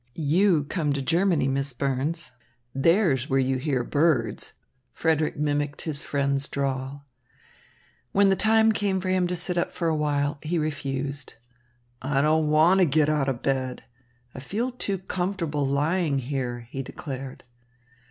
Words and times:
"You 0.15 0.63
come 0.63 0.93
to 0.93 1.01
Germany, 1.03 1.47
Miss 1.47 1.73
Burns. 1.73 2.31
There's 2.73 3.29
where 3.29 3.37
you 3.37 3.57
hear 3.57 3.83
birds," 3.83 4.53
Frederick 4.93 5.37
mimicked 5.37 5.83
his 5.83 6.01
friend's 6.01 6.47
drawl. 6.47 7.05
When 8.11 8.29
the 8.29 8.35
time 8.35 8.71
came 8.71 8.99
for 8.99 9.09
him 9.09 9.27
to 9.27 9.35
sit 9.35 9.59
up 9.59 9.71
for 9.71 9.87
a 9.89 9.95
while, 9.95 10.39
he 10.41 10.57
refused. 10.57 11.35
"I 12.01 12.23
don't 12.23 12.49
want 12.49 12.79
to 12.79 12.85
get 12.87 13.09
out 13.09 13.29
of 13.29 13.43
bed. 13.43 13.83
I 14.33 14.39
feel 14.39 14.71
too 14.71 14.97
comfortable 14.97 15.67
lying 15.67 16.17
here," 16.17 16.61
he 16.71 16.81
declared. 16.81 17.43